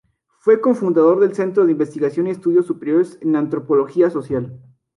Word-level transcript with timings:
Fue 0.39 0.59
cofundador 0.59 1.19
del 1.19 1.35
Centro 1.35 1.63
de 1.63 1.73
Investigación 1.73 2.25
y 2.25 2.31
Estudios 2.31 2.65
Superiores 2.65 3.19
en 3.21 3.35
Antropología 3.35 4.09
Social. 4.09 4.59